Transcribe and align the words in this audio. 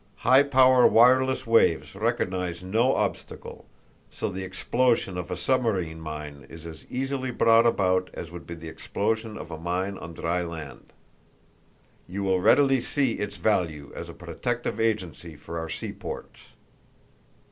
High 0.25 0.41
power 0.41 0.87
wireless 0.87 1.45
waves 1.45 1.93
recognize 1.93 2.63
no 2.63 2.95
obstacle, 2.95 3.67
so 4.09 4.29
the 4.29 4.43
explosion 4.43 5.15
of 5.15 5.29
a 5.29 5.37
submarine 5.37 6.01
mine 6.01 6.47
is 6.49 6.65
as 6.65 6.87
easily 6.89 7.29
brought 7.29 7.67
about 7.67 8.09
as 8.15 8.31
would 8.31 8.47
be 8.47 8.55
the 8.55 8.67
explosion 8.67 9.37
of 9.37 9.51
a 9.51 9.59
mine 9.59 9.99
on 9.99 10.15
dry 10.15 10.41
land. 10.41 10.91
You 12.07 12.23
will 12.23 12.39
readily 12.41 12.81
see 12.81 13.19
its 13.19 13.37
value 13.37 13.91
as 13.95 14.09
a 14.09 14.13
protective 14.13 14.79
agency 14.79 15.35
for 15.35 15.59
our 15.59 15.69
seaports." 15.69 16.39